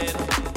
little 0.00 0.49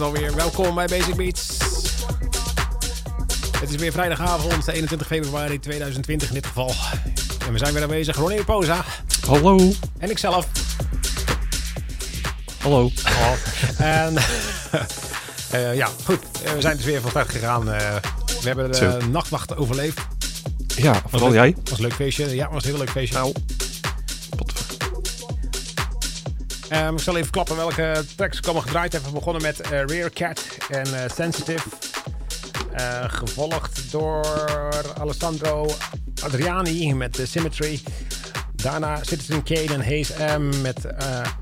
Alweer. 0.00 0.34
Welkom 0.34 0.74
bij 0.74 0.86
Basic 0.86 1.14
Beats. 1.14 1.48
Het 3.60 3.70
is 3.70 3.76
weer 3.76 3.92
vrijdagavond, 3.92 4.68
21 4.68 5.06
februari 5.06 5.58
2020 5.60 6.28
in 6.28 6.34
dit 6.34 6.46
geval. 6.46 6.72
En 7.46 7.52
we 7.52 7.58
zijn 7.58 7.72
weer 7.72 7.82
aanwezig. 7.82 8.16
Ronnie 8.16 8.44
Poza 8.44 8.84
Hallo. 9.26 9.72
en 9.98 10.10
ikzelf. 10.10 10.46
Hallo. 12.58 12.90
En 13.78 14.16
eh, 15.50 15.74
ja, 15.76 15.88
goed. 16.04 16.18
Eh, 16.44 16.52
we 16.52 16.60
zijn 16.60 16.76
dus 16.76 16.84
weer 16.84 17.00
van 17.00 17.10
start 17.10 17.30
gegaan. 17.30 17.72
Eh, 17.72 17.94
we 18.40 18.46
hebben 18.46 18.70
de 18.72 18.76
Zo. 18.76 18.98
nachtwacht 19.10 19.56
overleefd. 19.56 20.00
Ja, 20.76 21.02
vooral 21.08 21.28
leuk. 21.30 21.38
jij. 21.38 21.56
was 21.64 21.78
een 21.78 21.84
leuk 21.84 21.94
feestje. 21.94 22.34
Ja, 22.34 22.50
was 22.50 22.64
een 22.64 22.70
heel 22.70 22.78
leuk 22.78 22.90
feestje. 22.90 23.18
Nou. 23.18 23.32
Ehm, 26.74 26.94
ik 26.94 27.00
zal 27.00 27.16
even 27.16 27.30
klappen 27.30 27.56
welke 27.56 28.04
tracks 28.16 28.42
allemaal 28.42 28.62
gedraaid 28.62 28.92
heb. 28.92 29.02
We 29.02 29.12
begonnen 29.12 29.42
met 29.42 29.60
eh, 29.60 29.84
Rear 29.84 30.10
Cat 30.10 30.56
en 30.70 31.02
eh, 31.02 31.10
Sensitive. 31.10 31.68
Eh, 32.72 33.04
gevolgd 33.06 33.92
door 33.92 34.26
Alessandro 34.98 35.70
Adriani 36.22 36.94
met 36.94 37.12
The 37.12 37.26
Symmetry. 37.26 37.80
Daarna 38.52 39.04
Citizen 39.04 39.42
Kane 39.42 39.74
en 39.74 39.84
Haze 39.84 40.38
M 40.38 40.62
met 40.62 40.86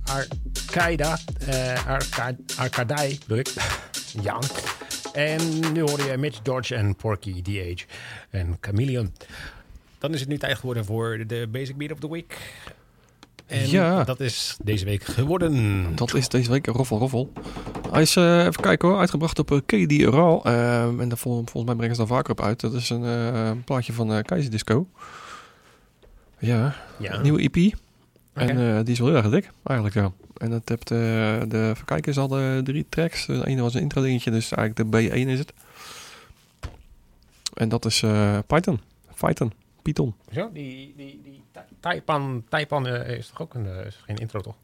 Arcaida. 0.05 1.19
eh 1.47 1.87
Arca 1.87 2.35
Arcadai 2.57 3.19
bedoel 3.19 3.39
ik. 3.39 3.53
ja. 4.27 4.39
En 5.13 5.73
nu 5.73 5.81
hoor 5.81 6.03
je 6.03 6.17
Mitch 6.17 6.43
Dodge 6.43 6.75
en 6.75 6.97
Porky 6.97 7.43
DH 7.43 7.83
en 8.31 8.57
Chameleon. 8.61 9.15
Dan 9.99 10.15
is 10.15 10.21
het 10.21 10.29
nu 10.29 10.39
tijd 10.39 10.59
geworden 10.59 10.85
voor 10.85 11.25
de 11.27 11.49
Basic 11.51 11.77
Beat 11.77 11.93
of 11.93 11.99
the 11.99 12.11
Week. 12.11 12.39
En 13.53 13.71
Ja. 13.71 14.05
dat 14.05 14.21
is 14.21 14.57
deze 14.63 14.85
week 14.85 15.05
geworden. 15.05 15.85
Dat 15.95 16.15
is 16.15 16.29
deze 16.29 16.51
week 16.51 16.67
roffel 16.67 16.99
roffel. 16.99 17.33
Hij 17.91 18.03
is, 18.03 18.17
eh, 18.17 18.39
even 18.39 18.63
kijken 18.63 18.89
hoor, 18.89 18.99
uitgebracht 18.99 19.39
op 19.39 19.51
uh, 19.51 19.59
KD 19.67 19.93
Raw. 20.15 20.41
Ehm, 20.47 21.01
en 21.01 21.09
daar 21.09 21.19
vol- 21.19 21.35
volgens 21.35 21.65
mij 21.65 21.75
brengen 21.75 21.95
ze 21.95 22.01
dan 22.07 22.17
vaker 22.17 22.31
op 22.31 22.41
uit. 22.41 22.61
Dat 22.61 22.73
is 22.75 22.91
een 22.91 23.05
eh, 23.05 23.51
plaatje 23.65 23.93
van 23.93 24.13
eh 24.13 24.23
Keizer 24.23 24.51
Disco. 24.51 24.87
Ja, 26.39 26.75
Ja. 26.99 27.21
nieuwe 27.21 27.41
EP. 27.51 27.75
En 28.33 28.49
eh, 28.77 28.77
die 28.85 28.93
is 28.93 28.99
wel 28.99 29.09
heel 29.09 29.17
erg 29.17 29.31
dik, 29.31 29.51
eigenlijk 29.65 29.97
ja. 29.97 30.13
En 30.37 30.51
dat 30.51 30.69
hebt 30.69 30.91
eh, 30.91 30.99
de 31.49 31.73
ze 32.13 32.21
hadden 32.21 32.65
drie 32.65 32.87
tracks. 32.89 33.27
De 33.27 33.47
ene 33.47 33.63
was 33.63 33.75
een 33.75 33.81
intro 33.81 34.03
dingetje, 34.03 34.31
dus 34.31 34.53
eigenlijk 34.53 34.91
de 34.93 35.11
B1 35.11 35.29
is 35.29 35.39
het. 35.39 35.53
En 37.55 37.69
dat 37.69 37.85
is 37.85 38.03
eh, 38.03 38.39
Python. 38.47 38.81
Python. 39.21 39.53
Python. 39.83 40.15
Zo, 40.33 40.51
die, 40.53 40.95
die, 40.97 41.21
die 41.25 41.43
Ta- 41.53 41.67
Taipan, 41.81 42.45
Taipan 42.49 42.87
eh, 42.87 43.17
is 43.17 43.27
toch 43.29 43.41
ook 43.41 43.55
een, 43.55 43.67
eh, 43.67 43.87
is 43.87 43.97
geen 44.05 44.17
intro 44.17 44.41
toch? 44.41 44.55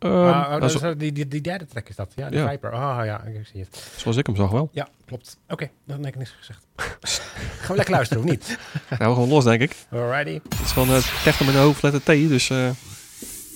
Oh, 0.00 0.10
nou, 0.10 0.60
dat 0.60 0.74
is, 0.74 0.80
eh, 0.80 0.90
die, 0.96 1.12
die, 1.12 1.28
die 1.28 1.40
derde 1.40 1.66
track 1.66 1.88
is 1.88 1.96
dat. 1.96 2.12
Ja, 2.16 2.28
de 2.30 2.36
Ja. 2.36 2.48
Viper. 2.48 2.70
Ah 2.72 3.04
ja, 3.04 3.22
ik 3.22 3.46
zie 3.46 3.60
het. 3.60 3.92
zoals 3.96 4.16
ik 4.16 4.26
hem 4.26 4.36
zag 4.36 4.50
wel. 4.50 4.68
Ja, 4.72 4.88
klopt. 5.04 5.38
Oké, 5.48 5.70
dan 5.86 5.96
heb 6.04 6.06
ik 6.06 6.16
niks 6.18 6.30
gezegd. 6.30 6.66
Gaan 7.60 7.68
we 7.68 7.74
lekker 7.76 7.94
luisteren 7.94 8.22
of 8.24 8.30
niet? 8.30 8.58
Nou, 8.98 9.14
gewoon 9.14 9.28
los 9.28 9.44
denk 9.44 9.60
ik. 9.60 9.76
Alrighty. 9.90 10.40
Het 10.48 10.60
is 10.64 10.72
gewoon 10.72 10.88
uh, 10.90 11.22
techno 11.24 11.46
met 11.46 11.54
een 11.54 11.60
hoofdletter 11.60 12.00
T, 12.02 12.06
dus 12.06 12.50
eh, 12.50 12.66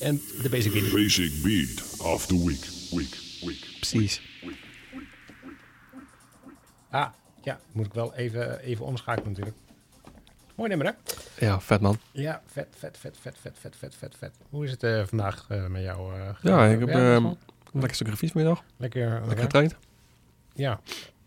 En 0.01 0.21
de 0.43 0.49
basic 0.51 0.73
beat. 0.73 0.93
Basic 0.93 1.43
beat 1.43 2.01
of 2.15 2.27
the 2.27 2.45
week. 2.47 2.67
Week. 2.91 3.19
Week. 3.45 3.67
precies. 3.81 4.21
Ah, 6.91 7.09
ja, 7.43 7.61
moet 7.73 7.87
ik 7.87 7.93
wel 7.95 8.15
even, 8.15 8.61
even 8.61 8.85
omschakelen 8.85 9.29
natuurlijk. 9.29 9.57
Mooi 10.59 10.69
nummer, 10.71 10.87
hè? 10.87 10.93
Ja, 11.47 11.61
vet 11.61 11.81
man. 11.81 11.99
Ja, 12.11 12.43
vet, 12.47 12.67
vet, 12.79 12.99
vet, 13.01 13.17
vet, 13.21 13.37
vet, 13.41 13.55
vet, 13.61 13.77
vet, 13.77 13.95
vet, 13.99 14.15
vet. 14.19 14.35
Hoe 14.51 14.65
is 14.65 14.71
het 14.71 14.83
eh, 14.83 15.03
vandaag 15.07 15.45
eh, 15.49 15.67
met 15.67 15.83
jou? 15.83 16.15
eh, 16.21 16.29
Ja, 16.43 16.65
ik 16.67 16.81
heb 16.81 16.89
een 16.89 17.37
lekker 17.73 17.95
stuk 17.95 18.17
fiets 18.17 18.33
vanmiddag. 18.33 18.63
lekker. 18.77 19.21
Lekker 19.27 19.39
getraind. 19.39 19.77
Ja, 20.55 20.81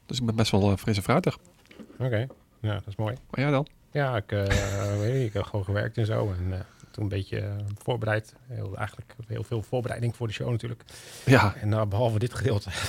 Dus 0.06 0.20
ik 0.20 0.26
ben 0.26 0.36
best 0.36 0.52
wel 0.52 0.72
uh, 0.72 0.78
fris 0.78 0.98
en 0.98 1.04
fruitig. 1.04 1.38
oké. 2.00 2.28
Ja, 2.60 2.74
dat 2.74 2.88
is 2.88 2.96
mooi. 2.96 3.16
Maar 3.30 3.40
jij 3.40 3.52
dan? 3.52 3.68
Ja, 3.92 4.16
ik, 4.16 4.30
weet 5.00 5.12
je, 5.14 5.26
ik 5.26 5.34
heb 5.34 5.44
gewoon 5.44 5.66
gewerkt 5.66 5.98
en 5.98 6.06
zo. 6.06 6.32
En 6.38 6.66
toen 6.92 7.04
een 7.04 7.10
beetje 7.10 7.56
voorbereid. 7.84 8.34
Heel, 8.48 8.76
eigenlijk 8.78 9.14
heel 9.28 9.44
veel 9.44 9.62
voorbereiding 9.62 10.16
voor 10.16 10.28
de 10.28 10.34
show 10.34 10.50
natuurlijk. 10.50 10.84
Ja, 11.26 11.54
En 11.62 11.70
nou, 11.70 11.88
behalve 11.88 12.20
dit 12.20 12.34
gedeelte. 12.34 12.70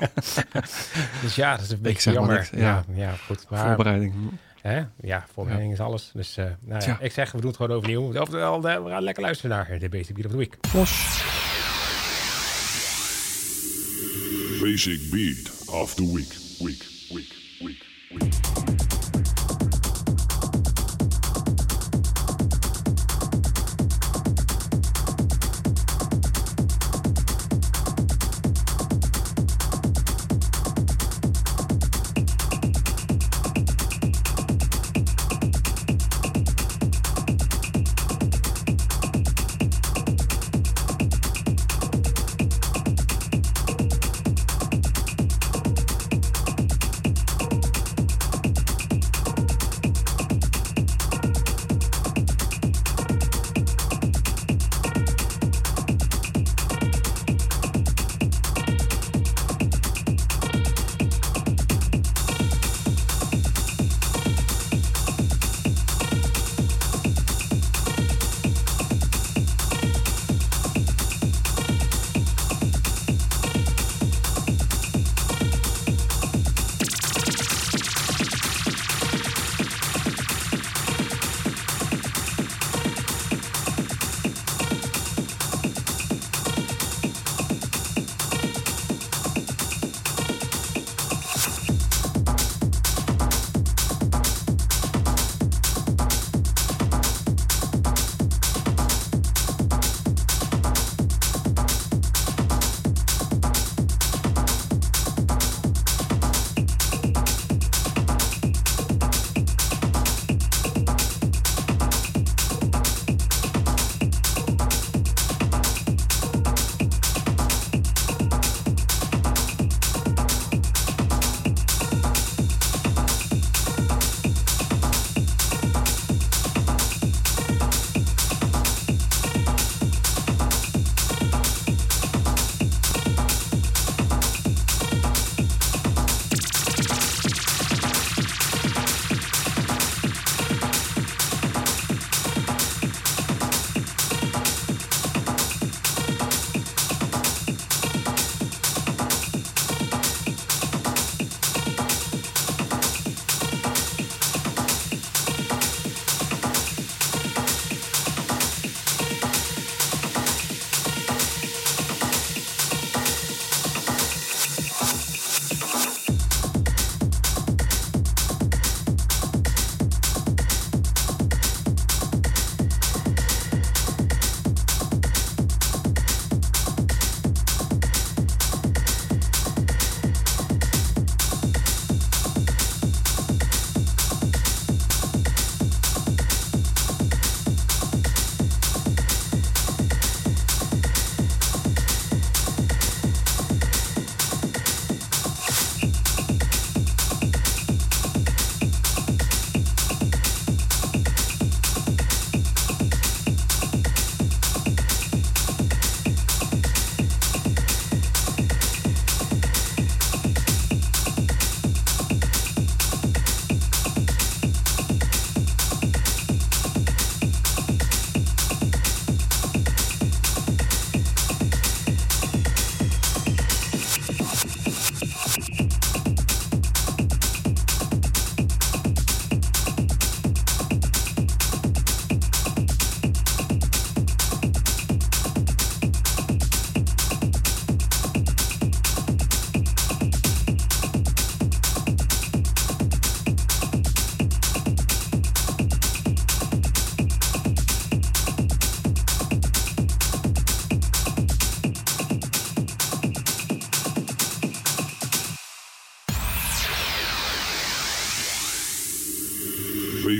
dus 1.22 1.34
ja, 1.34 1.50
dat 1.56 1.64
is 1.64 1.70
een 1.70 1.80
beetje 1.80 2.00
zeg 2.02 2.14
maar 2.14 2.22
jammer. 2.22 2.36
niks, 2.38 2.50
ja. 2.50 2.58
ja. 2.58 2.84
Ja, 2.94 3.12
goed. 3.12 3.46
Maar, 3.50 3.66
voorbereiding. 3.66 4.14
Hè? 4.62 4.82
Ja, 5.00 5.24
voorbereiding 5.32 5.72
is 5.72 5.80
alles. 5.80 6.10
Dus 6.14 6.36
eh, 6.36 6.44
nou 6.60 6.84
ja, 6.84 6.98
ik 7.00 7.12
zeg, 7.12 7.32
we 7.32 7.38
doen 7.40 7.46
het 7.46 7.56
gewoon 7.56 7.76
overnieuw. 7.76 8.20
Oftewel, 8.20 8.60
de- 8.60 8.82
we 8.82 8.90
gaan 8.90 9.02
lekker 9.02 9.22
luisteren 9.22 9.56
naar 9.56 9.78
de 9.78 9.88
Basic 9.88 10.14
Beat 10.14 10.26
of 10.26 10.32
the 10.32 10.38
Week. 10.38 10.56
Los. 10.74 10.90
Basic 14.60 15.10
beat 15.10 15.68
of 15.82 15.94
the 15.94 16.12
week. 16.14 16.34
Week. 16.58 16.84
Week. 17.10 17.34
Week. 17.60 17.84
Week. 18.08 18.71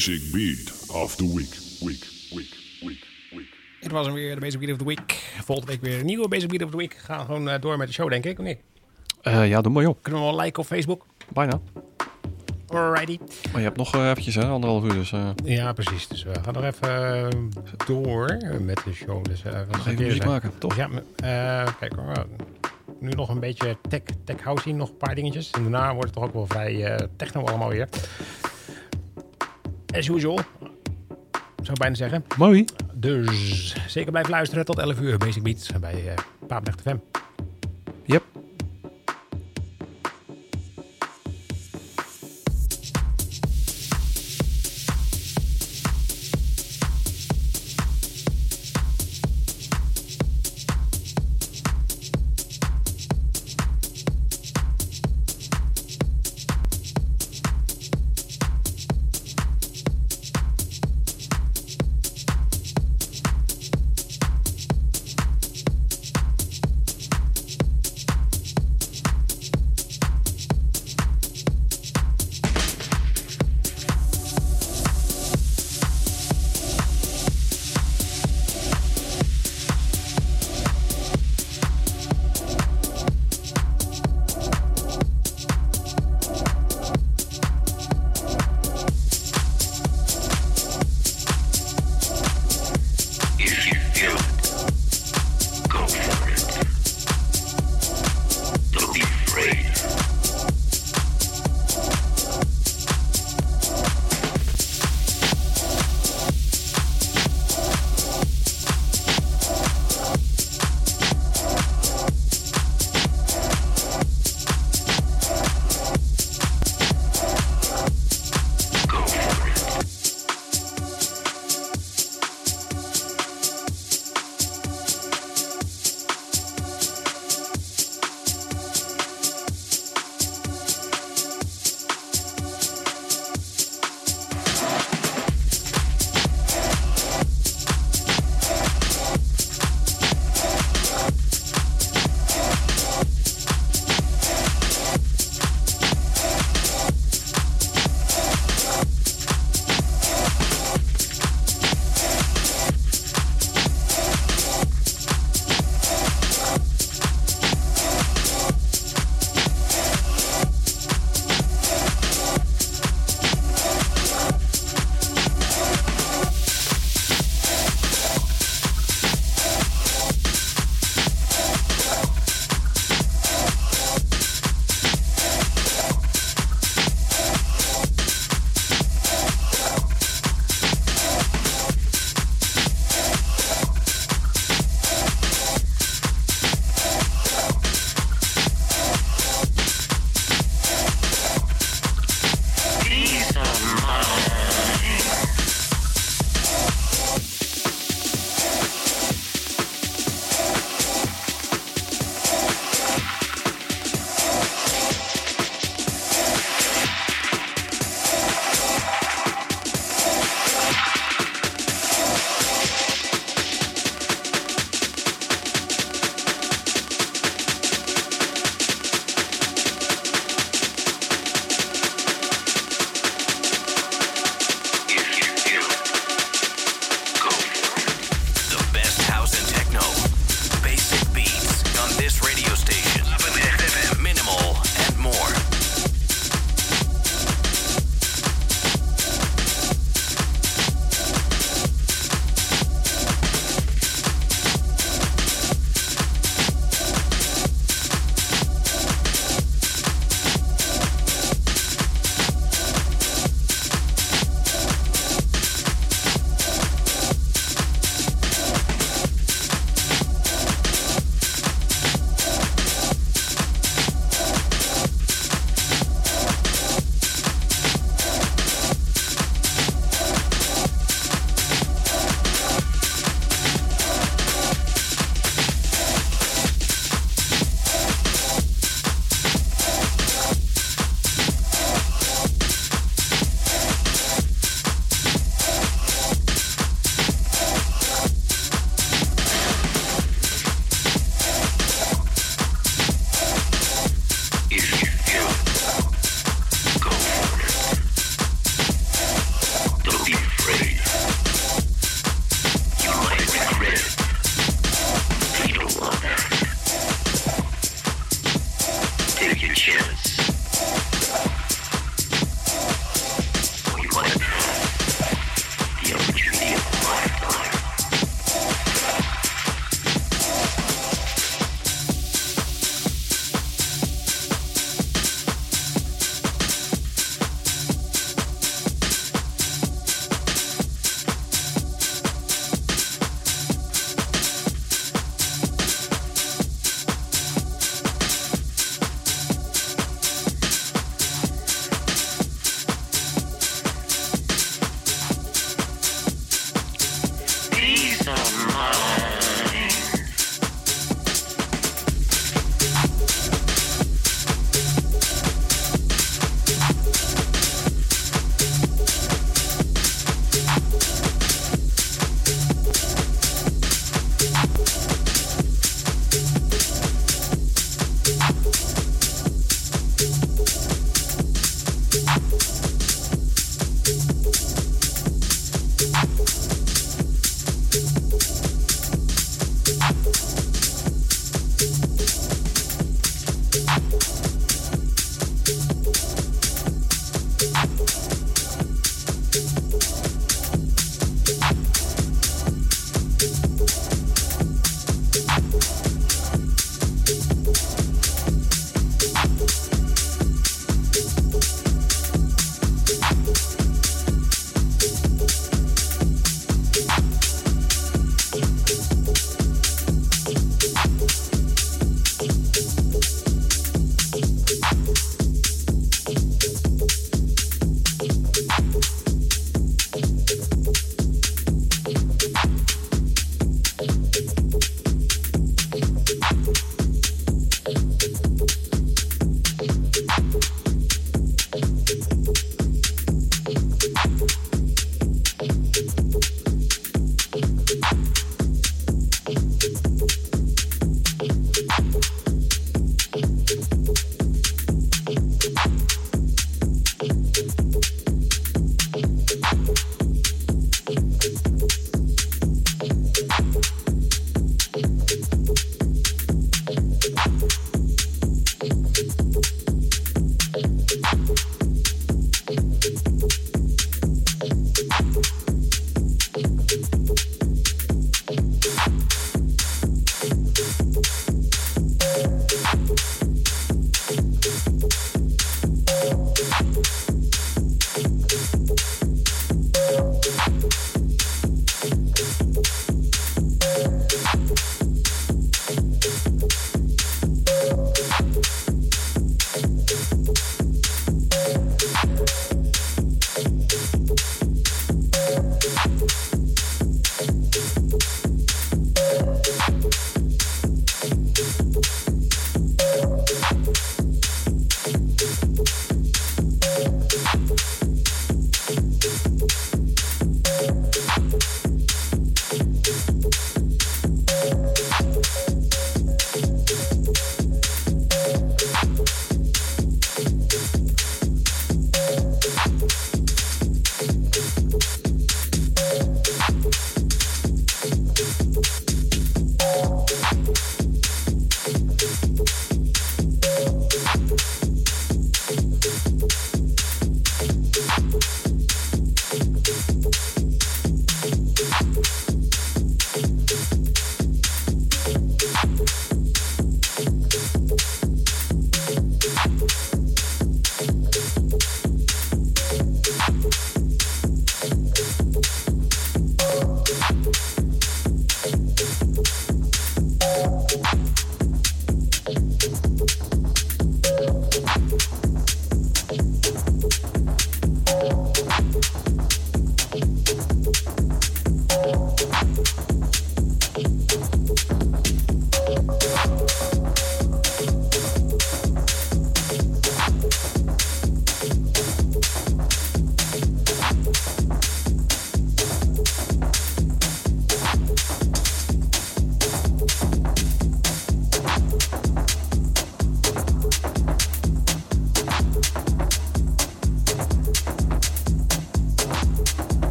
Basic 0.00 0.32
Beat 0.32 0.96
of 1.02 1.16
the 1.16 1.34
Week. 1.34 1.56
Week, 1.80 2.06
week, 2.34 2.54
week, 2.80 3.06
week. 3.30 3.54
Dit 3.80 3.90
was 3.90 4.06
hem 4.06 4.14
weer, 4.14 4.34
de 4.34 4.40
Basic 4.40 4.60
Beat 4.60 4.72
of 4.72 4.78
the 4.78 4.84
Week. 4.84 5.12
Volgende 5.44 5.72
week 5.72 5.80
weer 5.82 5.98
een 5.98 6.06
nieuwe 6.06 6.28
Basic 6.28 6.48
Beat 6.48 6.62
of 6.62 6.70
the 6.70 6.76
Week. 6.76 6.94
Gaan 6.94 7.18
we 7.18 7.24
gewoon 7.24 7.48
eh, 7.48 7.60
door 7.60 7.76
met 7.76 7.86
de 7.86 7.92
show, 7.92 8.10
denk 8.10 8.24
ik, 8.24 8.38
of 8.38 8.44
niet? 8.44 8.58
Eh, 9.22 9.48
ja, 9.48 9.60
doe 9.60 9.72
maar 9.72 9.82
joh. 9.82 9.94
Kunnen 10.02 10.20
we 10.20 10.26
wel 10.26 10.40
liken 10.40 10.62
op 10.62 10.68
Facebook? 10.68 11.06
Bijna. 11.28 11.60
Alrighty. 12.68 13.18
Maar 13.52 13.60
je 13.60 13.66
hebt 13.66 13.76
nog 13.76 13.94
eh, 13.94 14.08
eventjes, 14.08 14.34
hè, 14.34 14.44
anderhalf 14.44 14.84
uur. 14.84 14.92
Dus 14.92 15.12
eh, 15.12 15.28
Ja, 15.44 15.72
precies. 15.72 16.08
Dus 16.08 16.22
we 16.22 16.32
gaan 16.42 16.54
nog 16.54 16.64
even 16.64 17.50
door 17.86 18.38
met 18.60 18.80
de 18.84 18.92
show. 18.92 19.24
Dus, 19.24 19.42
we 19.42 19.50
gaan 19.50 19.66
nog 19.70 19.86
even 19.86 20.02
muziek 20.02 20.22
zijn. 20.22 20.28
maken, 20.28 20.58
toch? 20.58 20.76
Ja, 20.76 20.88
eh, 21.16 21.74
kijk 21.78 21.94
hoor. 21.94 22.26
Nu 23.00 23.08
nog 23.10 23.28
een 23.28 23.40
beetje 23.40 23.76
tech, 23.88 24.00
tech 24.24 24.42
house 24.42 24.70
nog 24.70 24.88
een 24.88 24.96
paar 24.96 25.14
dingetjes. 25.14 25.50
En 25.50 25.62
daarna 25.62 25.94
wordt 25.94 26.04
het 26.04 26.12
toch 26.14 26.24
ook 26.24 26.32
wel 26.32 26.46
vrij 26.46 26.84
eh, 26.84 27.06
techno 27.16 27.44
allemaal 27.44 27.68
weer. 27.68 27.88
As 29.92 30.08
usual, 30.08 30.38
zou 31.56 31.72
ik 31.72 31.78
bijna 31.78 31.94
zeggen. 31.94 32.24
Mooi. 32.36 32.64
Dus 32.94 33.76
zeker 33.86 34.10
blijven 34.10 34.30
luisteren 34.30 34.64
tot 34.64 34.78
11 34.78 35.00
uur. 35.00 35.18
Basic 35.18 35.42
Beats 35.42 35.70
bij 35.80 36.04
uh, 36.04 36.12
Papendrecht 36.46 36.80
FM. 36.80 36.96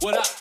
What 0.00 0.16
up? 0.16 0.39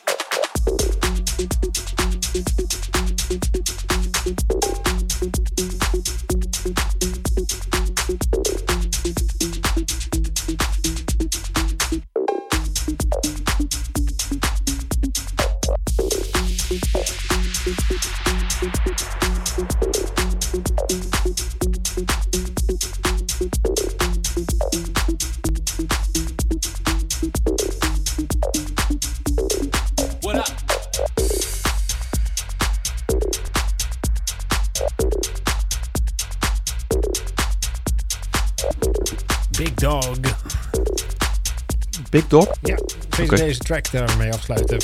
Big 42.20 42.28
Dog. 42.28 42.47
Ja, 42.61 42.76
deze, 43.09 43.24
Oké. 43.24 43.36
deze 43.36 43.59
track 43.59 43.91
daarmee 43.91 44.34
afsluiten. 44.34 44.82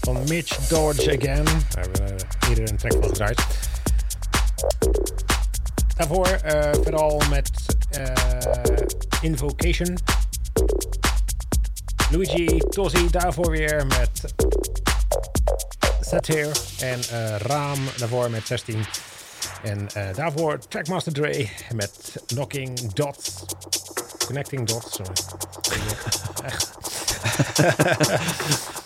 Van 0.00 0.18
Mitch 0.28 0.68
Dodge 0.68 1.18
Again. 1.18 1.44
Daar 1.44 1.80
hebben 1.80 2.04
we 2.04 2.12
eh, 2.12 2.48
eerder 2.48 2.70
een 2.70 2.76
track 2.76 2.92
van 2.92 3.04
gedraaid. 3.04 3.42
Daarvoor 5.96 6.26
eh, 6.26 6.72
vooral 6.82 7.22
met 7.30 7.50
eh, 7.90 8.12
Invocation. 9.20 9.98
Luigi 12.10 12.58
Tosi 12.58 13.10
daarvoor 13.10 13.50
weer 13.50 13.86
met 13.86 14.34
Satyr. 16.00 16.50
En 16.80 17.00
eh, 17.10 17.36
Raam 17.36 17.78
daarvoor 17.96 18.30
met 18.30 18.46
16. 18.46 18.84
En 19.62 19.88
daarvoor 20.14 20.58
Trackmaster 20.68 21.12
Dre 21.12 21.48
met 21.74 22.22
Knocking 22.26 22.92
Dots. 22.92 23.44
Connecting 24.26 24.66
Dots. 24.66 24.94
Sorry. 24.94 25.12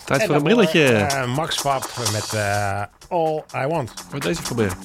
Tijd 0.05 0.25
voor 0.25 0.35
een 0.35 0.43
brilletje. 0.43 1.07
Uh, 1.11 1.25
Max 1.35 1.59
Fab 1.59 1.89
met 2.11 2.33
All 3.09 3.43
I 3.55 3.67
Want. 3.67 3.93
Moet 4.11 4.21
deze 4.21 4.41
proberen. 4.41 4.77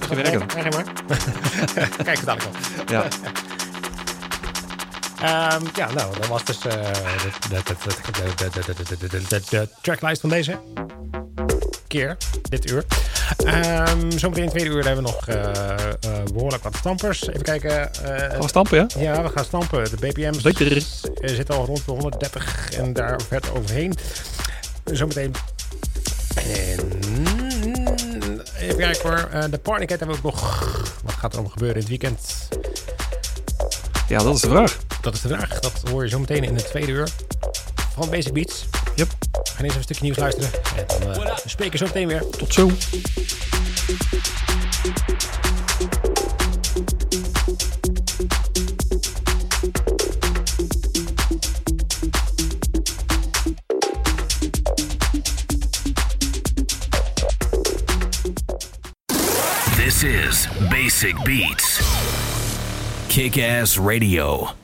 Ga 0.00 0.14
werken. 0.14 0.46
Kijk 2.04 2.16
het 2.16 2.26
dadelijk 2.26 2.44
al. 2.44 2.84
Ja. 2.86 3.04
Ja, 5.74 5.92
nou, 5.92 6.18
dat 6.18 6.26
was 6.26 6.44
dus 6.44 6.60
de, 6.60 6.80
de, 9.28 9.42
de 9.50 9.68
tracklijst 9.80 10.20
van 10.20 10.30
deze 10.30 10.58
keer, 11.96 12.16
dit 12.42 12.70
uur. 12.70 12.84
Ehm 13.44 14.10
zometeen 14.18 14.48
tweede 14.48 14.70
uur 14.70 14.84
hebben 14.86 15.04
we 15.04 15.10
nog 15.10 15.28
eh, 15.28 15.44
eh, 15.44 15.90
behoorlijk 16.32 16.62
wat 16.62 16.76
stampers. 16.76 17.28
Even 17.28 17.42
kijken. 17.42 17.94
eh, 17.94 18.30
Gaan 18.30 18.40
we 18.40 18.48
stampen, 18.48 18.78
ja? 18.78 19.00
ja, 19.14 19.22
we 19.22 19.28
gaan 19.28 19.44
stampen. 19.44 19.84
De 19.90 19.96
BPM's 19.96 20.42
Lekker. 20.42 20.82
zitten 21.22 21.54
al 21.54 21.64
rond 21.66 21.84
de 21.84 21.90
130 21.92 22.70
en 22.72 22.92
daar 22.92 23.20
verder 23.28 23.56
overheen. 23.56 23.94
Zometeen. 24.84 25.34
En 26.34 26.80
even 28.58 28.76
kijken 28.76 29.08
hoor. 29.08 29.28
Eh, 29.32 29.44
de 29.50 29.58
Partycat 29.58 29.98
hebben 29.98 30.16
we 30.22 30.26
ook 30.26 30.34
nog. 30.34 30.64
Wat 31.04 31.14
gaat 31.14 31.32
er 31.34 31.38
om 31.40 31.48
gebeuren 31.50 31.74
in 31.76 31.80
het 31.80 31.88
weekend? 31.90 32.48
Ja, 34.08 34.18
dat 34.22 34.34
is 34.34 34.40
de 34.40 34.48
vraag. 34.48 34.76
Dat 35.00 35.14
is 35.14 35.20
de 35.20 35.28
vraag. 35.28 35.60
Dat 35.60 35.72
hoor 35.90 36.02
je 36.02 36.08
zometeen 36.08 36.44
in 36.44 36.54
het 36.54 36.66
tweede 36.66 36.92
uur 36.92 37.08
van 37.94 38.10
Basic 38.10 38.32
Beats. 38.32 38.64
Gaan 39.56 39.64
eerst 39.64 39.76
even 39.76 39.76
een 39.76 39.82
stukje 39.82 40.02
nieuws 40.02 40.16
luisteren. 40.16 40.50
En 40.76 41.14
dan 41.14 41.24
eh, 41.24 41.36
spreken 41.46 41.72
we 41.72 41.78
zo 41.78 41.86
meteen 41.86 42.08
weer. 42.08 42.28
Tot 42.30 42.52
zo. 42.52 42.70
This 59.76 60.02
is 60.02 60.48
Basic 60.70 61.24
Beats. 61.24 61.80
Kick 63.08 63.38
Ass 63.38 63.78
Radio. 63.78 64.54